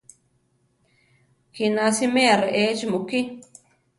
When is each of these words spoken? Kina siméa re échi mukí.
Kina 1.55 1.83
siméa 1.95 2.35
re 2.41 2.49
échi 2.65 2.85
mukí. 2.91 3.19